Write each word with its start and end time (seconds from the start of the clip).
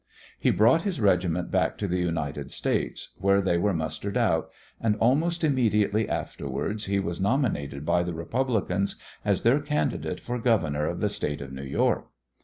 He 0.39 0.49
brought 0.49 0.81
his 0.81 0.99
regiment 0.99 1.51
back 1.51 1.77
to 1.77 1.87
the 1.87 1.99
United 1.99 2.49
States, 2.49 3.09
where 3.19 3.39
they 3.39 3.59
were 3.59 3.71
mustered 3.71 4.17
out, 4.17 4.49
and 4.79 4.95
almost 4.95 5.43
immediately 5.43 6.09
afterwards 6.09 6.85
he 6.87 6.97
was 6.97 7.21
nominated 7.21 7.85
by 7.85 8.01
the 8.01 8.15
Republicans 8.15 8.95
as 9.23 9.43
their 9.43 9.59
candidate 9.59 10.19
for 10.19 10.39
governor 10.39 10.87
of 10.87 11.01
the 11.01 11.09
State 11.09 11.39
of 11.39 11.53
New 11.53 11.61
York. 11.61 12.07